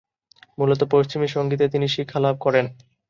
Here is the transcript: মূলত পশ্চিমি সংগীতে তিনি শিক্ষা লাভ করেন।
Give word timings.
মূলত 0.57 0.81
পশ্চিমি 0.93 1.27
সংগীতে 1.27 1.65
তিনি 1.69 1.87
শিক্ষা 1.87 2.19
লাভ 2.19 2.35
করেন। 2.39 2.65